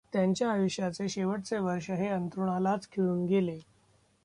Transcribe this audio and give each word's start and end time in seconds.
त्यांच्या 0.13 0.51
आयुष्याचे 0.51 1.09
शेवटचे 1.09 1.57
वर्ष 1.57 1.89
हे 1.91 2.07
अंथरूणालाच 2.07 2.87
खिळून 2.91 3.25
गेले. 3.25 3.57